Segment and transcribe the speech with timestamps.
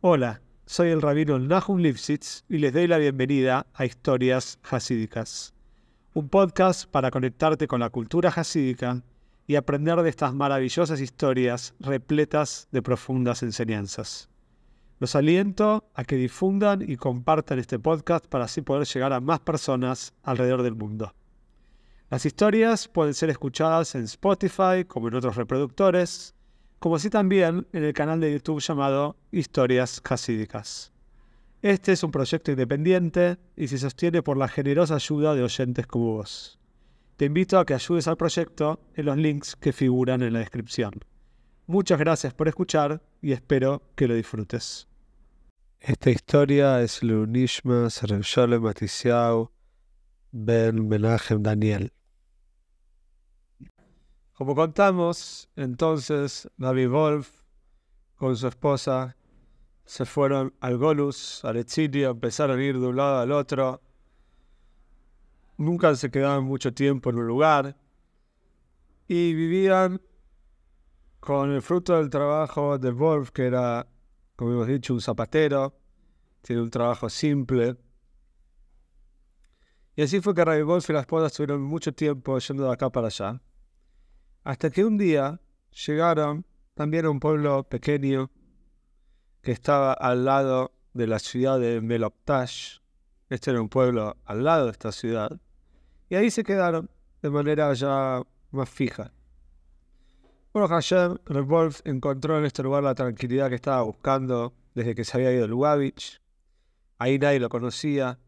[0.00, 5.54] Hola, soy el rabino Nahum Lipsitz y les doy la bienvenida a Historias Hasídicas,
[6.14, 9.02] un podcast para conectarte con la cultura hasídica
[9.48, 14.28] y aprender de estas maravillosas historias repletas de profundas enseñanzas.
[15.00, 19.40] Los aliento a que difundan y compartan este podcast para así poder llegar a más
[19.40, 21.12] personas alrededor del mundo.
[22.08, 26.36] Las historias pueden ser escuchadas en Spotify como en otros reproductores,
[26.78, 30.92] como así también en el canal de YouTube llamado Historias Hasídicas.
[31.60, 36.14] Este es un proyecto independiente y se sostiene por la generosa ayuda de oyentes como
[36.14, 36.58] vos.
[37.16, 40.92] Te invito a que ayudes al proyecto en los links que figuran en la descripción.
[41.66, 44.86] Muchas gracias por escuchar y espero que lo disfrutes.
[45.80, 49.50] Esta historia es Leunishma Sergio Matisiau
[50.30, 51.92] Ben Menachem Daniel.
[54.38, 57.28] Como contamos, entonces David Wolf
[58.14, 59.16] con su esposa
[59.84, 63.82] se fueron al Golus, al exilio, empezaron a ir de un lado al otro.
[65.56, 67.76] Nunca se quedaban mucho tiempo en un lugar
[69.08, 70.00] y vivían
[71.18, 73.88] con el fruto del trabajo de Wolf, que era,
[74.36, 75.76] como hemos dicho, un zapatero,
[76.42, 77.76] tiene un trabajo simple.
[79.96, 82.88] Y así fue que Rabbi Wolf y la esposa estuvieron mucho tiempo yendo de acá
[82.88, 83.42] para allá.
[84.48, 85.42] Hasta que un día
[85.86, 88.30] llegaron también a un pueblo pequeño
[89.42, 92.78] que estaba al lado de la ciudad de Meloptash.
[93.28, 95.38] Este era un pueblo al lado de esta ciudad.
[96.08, 96.88] Y ahí se quedaron
[97.20, 99.12] de manera ya más fija.
[100.54, 105.18] Bueno, Hashem, Revolf encontró en este lugar la tranquilidad que estaba buscando desde que se
[105.18, 106.22] había ido Lubavitch.
[106.96, 108.18] Ahí nadie lo conocía.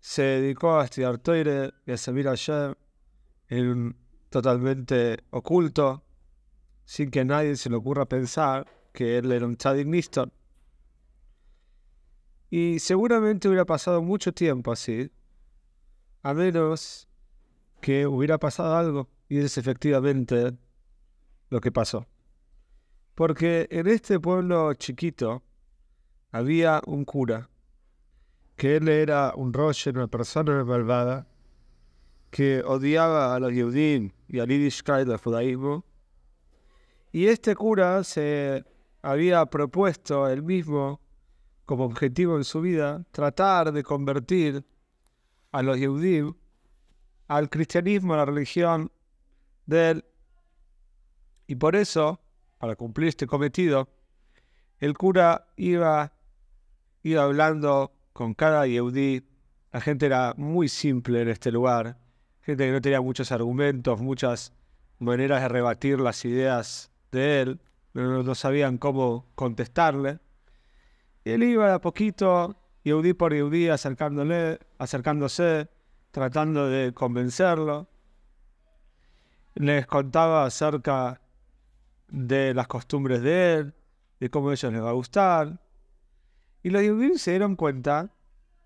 [0.00, 2.74] Se dedicó a estudiar Toire y a servir a Hashem
[3.46, 3.94] en
[4.30, 6.02] totalmente oculto,
[6.84, 10.32] sin que nadie se le ocurra pensar que él era un tzadik Niston.
[12.48, 15.10] Y seguramente hubiera pasado mucho tiempo así,
[16.22, 17.08] a menos
[17.80, 20.56] que hubiera pasado algo, y es efectivamente
[21.48, 22.06] lo que pasó.
[23.14, 25.42] Porque en este pueblo chiquito
[26.32, 27.50] había un cura,
[28.56, 31.29] que él era un roche, una persona malvada,
[32.30, 35.84] que odiaba a los Yehudim y al Yiddishkeit del judaísmo.
[37.12, 38.64] Y este cura se
[39.02, 41.00] había propuesto él mismo
[41.66, 44.64] como objetivo en su vida tratar de convertir
[45.52, 46.34] a los Yehudim
[47.30, 48.90] al cristianismo, a la religión
[49.66, 50.04] de él.
[51.46, 52.20] Y por eso,
[52.58, 53.88] para cumplir este cometido,
[54.78, 56.12] el cura iba,
[57.04, 59.24] iba hablando con cada Yehudí.
[59.72, 61.99] La gente era muy simple en este lugar
[62.42, 64.52] gente que no tenía muchos argumentos, muchas
[64.98, 67.60] maneras de rebatir las ideas de él,
[67.92, 70.20] pero no sabían cómo contestarle.
[71.24, 75.68] Y él iba a poquito, Yehudí por Yehudí, acercándole, acercándose,
[76.10, 77.88] tratando de convencerlo.
[79.54, 81.20] Les contaba acerca
[82.08, 83.74] de las costumbres de él,
[84.18, 85.60] de cómo a ellos les va a gustar.
[86.62, 88.10] Y los Yehudí se dieron cuenta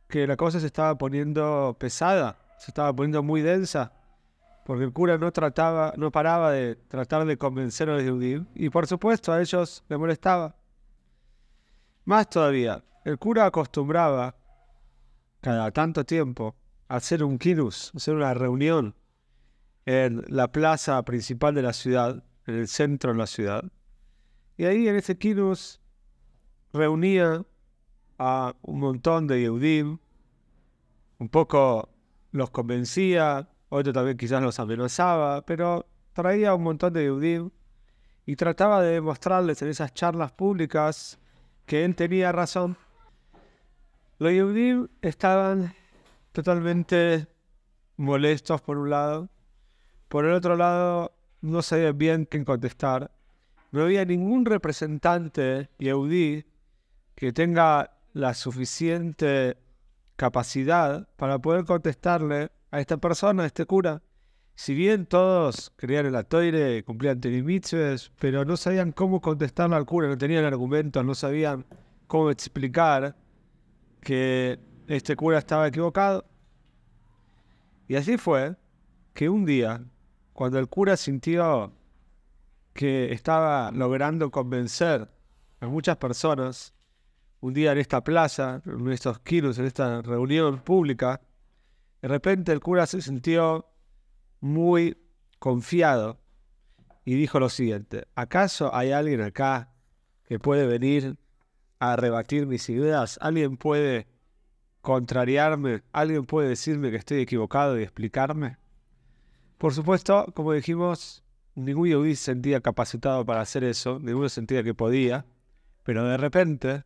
[0.08, 3.92] que la cosa se estaba poniendo pesada se estaba poniendo muy densa,
[4.64, 8.70] porque el cura no trataba, no paraba de tratar de convencer a los judíos, y
[8.70, 10.56] por supuesto a ellos les molestaba.
[12.04, 14.36] Más todavía, el cura acostumbraba
[15.40, 16.56] cada tanto tiempo
[16.88, 18.94] hacer un kinus, hacer una reunión
[19.86, 23.64] en la plaza principal de la ciudad, en el centro de la ciudad.
[24.56, 25.80] Y ahí en ese kinus
[26.72, 27.44] reunía
[28.18, 29.98] a un montón de Yehudim,
[31.18, 31.88] un poco
[32.34, 37.50] los convencía, otro también quizás los amenazaba, pero traía un montón de Yehudim
[38.26, 41.20] y trataba de demostrarles en esas charlas públicas
[41.64, 42.76] que él tenía razón.
[44.18, 45.74] Los Yehudim estaban
[46.32, 47.28] totalmente
[47.98, 49.28] molestos por un lado,
[50.08, 53.12] por el otro lado no sabían bien qué contestar.
[53.70, 56.44] No había ningún representante Yehudí
[57.14, 59.56] que tenga la suficiente
[60.16, 64.02] capacidad para poder contestarle a esta persona, a este cura.
[64.56, 69.84] Si bien todos creían en la toire, cumplían tenimitzes, pero no sabían cómo contestarle al
[69.84, 71.64] cura, no tenían argumentos, no sabían
[72.06, 73.16] cómo explicar
[74.00, 76.24] que este cura estaba equivocado.
[77.88, 78.56] Y así fue
[79.12, 79.84] que un día,
[80.32, 81.72] cuando el cura sintió
[82.72, 85.08] que estaba logrando convencer
[85.60, 86.74] a muchas personas
[87.44, 91.20] un día en esta plaza, en estos kilos, en esta reunión pública,
[92.00, 93.66] de repente el cura se sintió
[94.40, 94.96] muy
[95.38, 96.18] confiado
[97.04, 99.74] y dijo lo siguiente, ¿acaso hay alguien acá
[100.26, 101.18] que puede venir
[101.80, 103.18] a rebatir mis ideas?
[103.20, 104.06] ¿Alguien puede
[104.80, 105.82] contrariarme?
[105.92, 108.56] ¿Alguien puede decirme que estoy equivocado y explicarme?
[109.58, 111.22] Por supuesto, como dijimos,
[111.54, 115.26] ningún Yehudi se sentía capacitado para hacer eso, ninguno sentía que podía,
[115.82, 116.84] pero de repente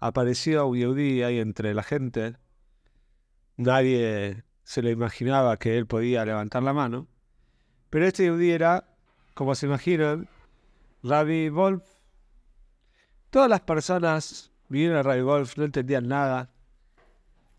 [0.00, 2.36] apareció un Yehudi ahí entre la gente.
[3.56, 7.06] Nadie se lo imaginaba que él podía levantar la mano,
[7.90, 8.88] pero este Yehudi era,
[9.34, 10.28] como se imaginan,
[11.02, 11.84] Rabbi Wolf.
[13.30, 16.50] Todas las personas vinieron a Rabbi Wolf, no entendían nada.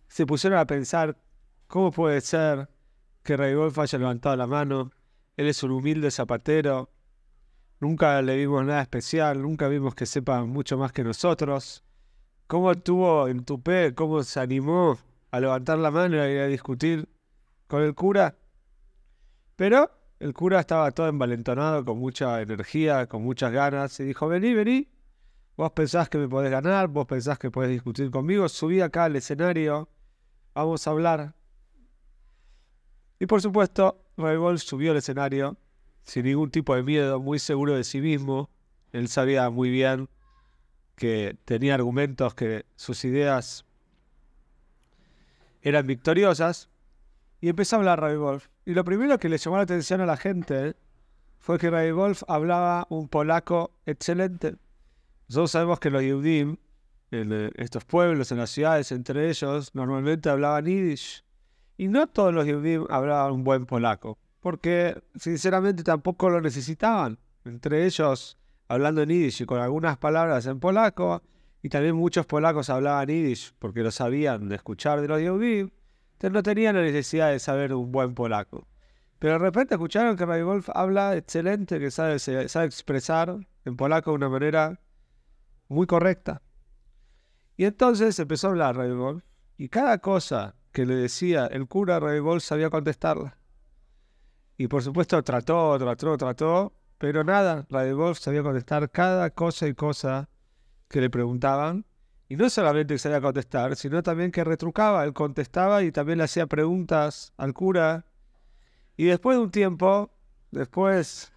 [0.07, 1.17] Se pusieron a pensar,
[1.67, 2.69] ¿cómo puede ser
[3.23, 4.91] que Rabbi Wolf haya levantado la mano?
[5.37, 6.91] Él es un humilde zapatero.
[7.79, 11.83] Nunca le vimos nada especial, nunca vimos que sepa mucho más que nosotros.
[12.47, 13.93] ¿Cómo estuvo en Tupé?
[13.93, 14.97] ¿Cómo se animó
[15.31, 17.09] a levantar la mano y a discutir
[17.67, 18.37] con el cura?
[19.57, 19.91] Pero
[20.21, 24.87] el cura estaba todo envalentonado, con mucha energía, con muchas ganas, y dijo, vení, vení,
[25.57, 29.17] vos pensás que me podés ganar, vos pensás que podés discutir conmigo, subí acá al
[29.17, 29.89] escenario,
[30.53, 31.35] vamos a hablar.
[33.19, 35.57] Y por supuesto, Ray subió al escenario
[36.05, 38.49] sin ningún tipo de miedo, muy seguro de sí mismo.
[38.93, 40.07] Él sabía muy bien
[40.97, 43.65] que tenía argumentos, que sus ideas
[45.61, 46.69] eran victoriosas,
[47.39, 48.47] y empezó a hablar Ray Wolf.
[48.65, 50.75] Y lo primero que le llamó la atención a la gente
[51.37, 54.55] fue que Ray Wolf hablaba un polaco excelente.
[55.29, 56.57] Nosotros sabemos que los Yudim,
[57.11, 61.23] en eh, estos pueblos, en las ciudades, entre ellos, normalmente hablaban yiddish.
[61.77, 67.19] Y no todos los Yudim hablaban un buen polaco, porque sinceramente tampoco lo necesitaban.
[67.45, 68.35] Entre ellos,
[68.67, 71.21] hablando en yiddish y con algunas palabras en polaco,
[71.61, 75.71] y también muchos polacos hablaban yiddish porque lo sabían de escuchar de los Yudim
[76.17, 78.67] entonces no tenían la necesidad de saber un buen polaco.
[79.19, 84.09] Pero de repente escucharon que Ray Wolf habla excelente, que sabe, sabe expresar en polaco
[84.11, 84.79] de una manera
[85.67, 86.41] muy correcta.
[87.55, 89.23] Y entonces empezó a hablar Ray Wolf,
[89.57, 93.37] y cada cosa que le decía el cura, Ray Wolf sabía contestarla.
[94.57, 100.29] Y por supuesto trató, trató, trató, pero nada, Wolf sabía contestar cada cosa y cosa
[100.87, 101.85] que le preguntaban
[102.29, 105.03] y no solamente que sabía contestar, sino también que retrucaba.
[105.03, 108.05] Él contestaba y también le hacía preguntas al cura.
[108.97, 110.11] Y después de un tiempo,
[110.51, 111.31] después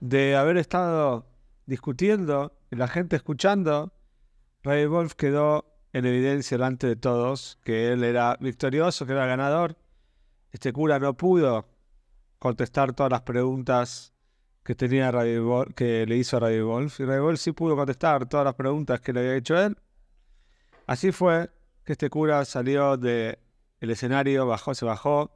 [0.00, 1.26] de haber estado
[1.66, 3.92] discutiendo y la gente escuchando,
[4.62, 9.76] Ray Wolf quedó en evidencia delante de todos que él era victorioso, que era ganador.
[10.52, 11.71] Este cura no pudo
[12.42, 14.12] contestar todas las preguntas
[14.64, 15.12] que tenía
[15.76, 16.98] que le hizo a Radio Wolf.
[16.98, 19.78] Y Radio Wolf sí pudo contestar todas las preguntas que le había hecho él.
[20.88, 21.50] Así fue
[21.84, 23.38] que este cura salió del
[23.78, 25.30] escenario, bajó, se bajó,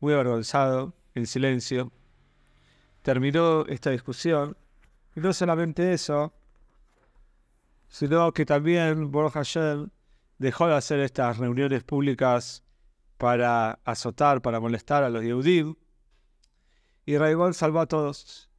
[0.00, 1.92] muy avergonzado, en silencio.
[3.02, 4.56] Terminó esta discusión.
[5.14, 6.32] Y no solamente eso,
[7.88, 9.90] sino que también Baruch Hashem
[10.38, 12.64] dejó de hacer estas reuniones públicas
[13.18, 15.74] para azotar, para molestar a los Yehudim,
[17.08, 18.50] y Ray Wolf salvó a todos.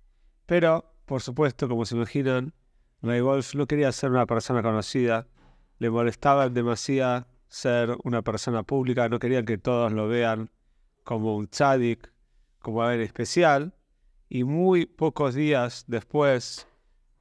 [0.48, 2.52] Pero, por supuesto, como se imaginan,
[3.04, 5.28] Ray Wolf no quería ser una persona conocida,
[5.78, 10.50] le molestaba demasiado ser una persona pública, no quería que todos lo vean
[11.04, 12.12] como un tzadik,
[12.58, 13.76] como alguien especial,
[14.30, 16.68] y muy pocos días después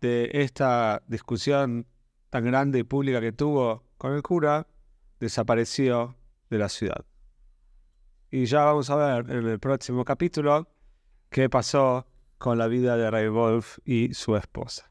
[0.00, 1.86] de esta discusión
[2.30, 4.66] tan grande y pública que tuvo con el cura,
[5.20, 6.16] desapareció
[6.48, 7.04] de la ciudad.
[8.30, 10.68] Y ya vamos a ver en el próximo capítulo
[11.30, 12.06] qué pasó
[12.38, 14.90] con la vida de Ray Wolf y su esposa.